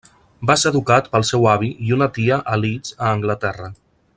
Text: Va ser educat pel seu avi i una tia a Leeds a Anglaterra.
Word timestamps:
Va 0.49 0.53
ser 0.61 0.69
educat 0.69 1.09
pel 1.11 1.25
seu 1.29 1.45
avi 1.51 1.69
i 1.89 1.93
una 1.99 2.09
tia 2.17 2.41
a 2.55 2.59
Leeds 2.63 2.97
a 2.99 3.13
Anglaterra. 3.19 3.71